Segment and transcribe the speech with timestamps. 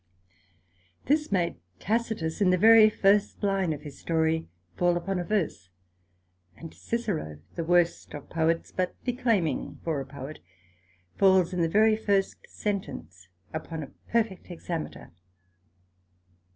[1.05, 5.69] This made Tacitus in the very first line of his Story, fall upon a verse,
[6.57, 10.39] and Cicero the worst of Poets, but declaiming for a Poet,
[11.19, 15.11] falls in the very first sentence upon a perfect Hexameter.